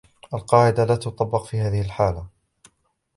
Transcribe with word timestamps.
القاعدة 0.33 0.85
لا 0.85 0.95
تطبق 0.95 1.43
في 1.45 1.57
هذه 1.59 1.81
الحالة. 1.81 2.27